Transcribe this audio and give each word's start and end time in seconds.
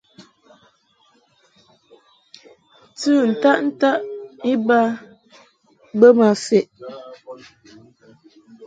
Tɨ 2.99 3.13
ntaʼ 3.31 3.57
ntaʼ 3.67 3.97
iba 4.51 4.79
bə 5.99 6.07
ma 6.17 6.29
feʼ. 6.45 6.65